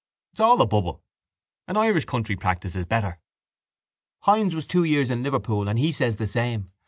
—That's 0.33 0.39
all 0.41 0.59
a 0.59 0.65
bubble. 0.65 1.03
An 1.67 1.77
Irish 1.77 2.05
country 2.05 2.35
practice 2.35 2.75
is 2.75 2.85
better. 2.87 3.19
—Hynes 4.23 4.55
was 4.55 4.65
two 4.65 4.83
years 4.83 5.11
in 5.11 5.21
Liverpool 5.21 5.67
and 5.69 5.77
he 5.77 5.91
says 5.91 6.15
the 6.15 6.25
same. 6.25 6.71